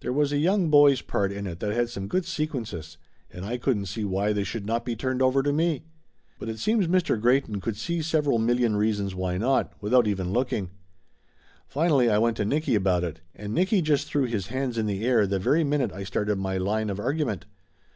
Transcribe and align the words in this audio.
There 0.00 0.12
was 0.12 0.32
a 0.32 0.38
young 0.38 0.68
boy's 0.68 1.00
part 1.00 1.30
in 1.30 1.46
it 1.46 1.60
that 1.60 1.70
had 1.72 1.88
some 1.90 2.08
good 2.08 2.24
sequences, 2.24 2.98
and 3.30 3.44
I 3.44 3.56
couldn't 3.56 3.86
see 3.86 4.04
why 4.04 4.32
they 4.32 4.42
should 4.42 4.66
not 4.66 4.84
be 4.84 4.96
turned 4.96 5.22
over 5.22 5.44
to 5.44 5.52
me. 5.52 5.84
But 6.40 6.48
it 6.48 6.58
seems 6.58 6.88
Mr 6.88 7.16
Greyton 7.20 7.60
could 7.60 7.76
see 7.76 8.02
several 8.02 8.40
million 8.40 8.74
reasons 8.74 9.14
why 9.14 9.38
not, 9.38 9.72
without 9.80 10.08
even 10.08 10.32
looking. 10.32 10.70
Finally 11.68 12.10
I 12.10 12.18
went 12.18 12.36
to 12.38 12.44
Nicky 12.44 12.74
about 12.74 13.04
it, 13.04 13.20
and 13.32 13.54
Nicky 13.54 13.80
just 13.80 14.08
threw 14.08 14.24
his 14.24 14.48
hands 14.48 14.76
in 14.76 14.86
the 14.86 15.06
air 15.06 15.24
the 15.24 15.38
very 15.38 15.62
minute 15.62 15.92
I 15.92 16.02
started 16.02 16.36
my 16.40 16.58
line 16.58 16.90
of 16.90 16.98
argument. 16.98 17.46